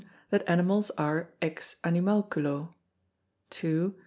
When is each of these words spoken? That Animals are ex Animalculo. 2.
That 0.31 0.49
Animals 0.49 0.89
are 0.97 1.29
ex 1.43 1.75
Animalculo. 1.83 2.73
2. 3.51 3.93